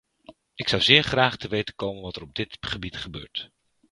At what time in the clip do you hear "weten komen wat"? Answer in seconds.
1.47-2.15